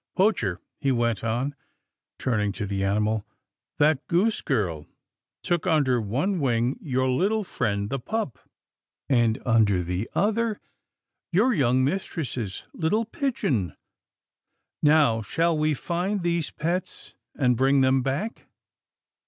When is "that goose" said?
3.77-4.41